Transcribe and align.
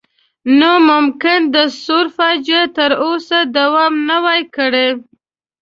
نو 0.59 0.71
ممکن 0.89 1.39
د 1.55 1.57
ثور 1.83 2.05
فاجعه 2.17 2.63
تر 2.77 2.91
اوسه 3.05 3.37
دوام 3.57 3.93
نه 4.09 4.17
وای 4.23 4.41
کړی. 4.55 4.87